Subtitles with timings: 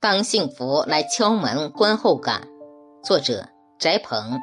[0.00, 2.46] 当幸福来敲门，观后感。
[3.02, 3.48] 作者：
[3.80, 4.38] 翟鹏。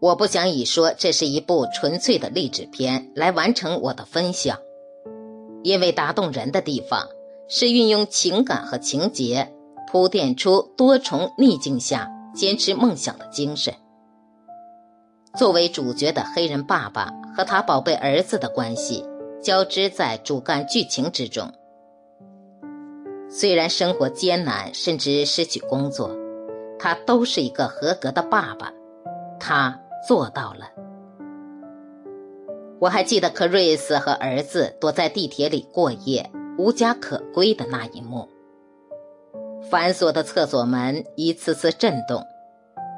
[0.00, 4.58] 我不想以说这是一部纯粹的励志片来完成我的分享，
[5.62, 7.06] 因为打动人的地方
[7.48, 9.50] 是运用情感和情节，
[9.90, 13.72] 铺垫出多重逆境下坚持梦想的精神。
[15.38, 19.06] 作为主角的黑人爸爸和他宝贝儿子的关系
[19.42, 21.50] 交织在主干剧情之中。
[23.40, 26.14] 虽然生活艰难，甚至失去工作，
[26.78, 28.70] 他都是一个合格的爸爸，
[29.38, 30.68] 他做到了。
[32.78, 38.28] 我还记得克瑞斯和儿子躲在地铁里过夜，无家可归的那一幕。
[39.70, 42.22] 反锁的厕所门一次次震动，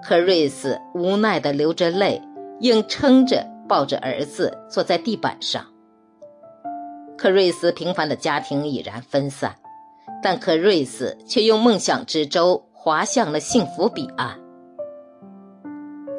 [0.05, 2.20] 克瑞斯无奈的流着泪，
[2.59, 5.64] 硬撑着抱着儿子坐在地板上。
[7.16, 9.55] 克瑞斯平凡的家庭已然分散。
[10.22, 14.38] 但可瑞斯却用梦想之舟划向了幸福彼岸。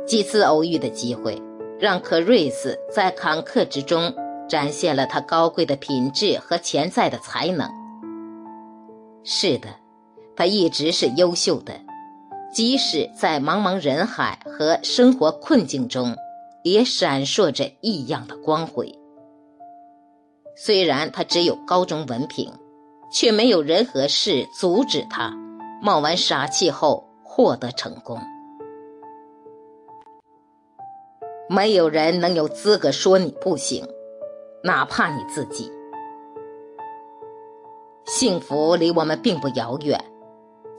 [0.05, 1.41] 几次偶遇的机会，
[1.80, 4.13] 让可瑞斯在坎坷之中
[4.50, 7.69] 展现了他高贵的品质和潜在的才能。
[9.23, 9.69] 是的，
[10.35, 11.73] 他一直是优秀的，
[12.52, 16.13] 即使在茫茫人海和生活困境中，
[16.63, 18.94] 也闪烁着异样的光辉。
[20.58, 22.52] 虽然他只有高中文凭。
[23.14, 25.31] 却没有人和事阻止他
[25.81, 28.17] 冒完傻气后获得成功。
[31.47, 33.86] 没有人能有资格说你不行，
[34.64, 35.72] 哪怕你自己。
[38.06, 40.03] 幸福离我们并不遥远。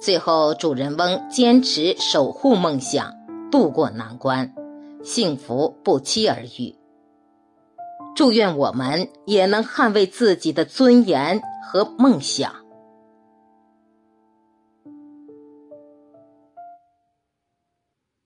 [0.01, 3.15] 最后，主人翁坚持守护梦想，
[3.51, 4.53] 渡过难关，
[5.03, 6.75] 幸福不期而遇。
[8.17, 12.64] 祝愿我们也能捍卫自己的尊严和梦想。